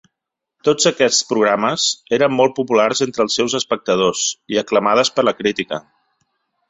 [0.67, 1.83] Tots aquests programes
[2.17, 5.81] eren molt populars entre els seus espectadors i aclamades per la crítica.